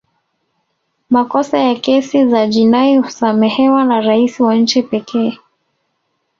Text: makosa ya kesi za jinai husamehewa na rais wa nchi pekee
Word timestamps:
makosa 1.09 1.57
ya 1.59 1.75
kesi 1.75 2.27
za 2.29 2.47
jinai 2.47 2.97
husamehewa 2.97 3.83
na 3.83 4.01
rais 4.01 4.39
wa 4.39 4.55
nchi 4.55 4.83
pekee 4.83 5.39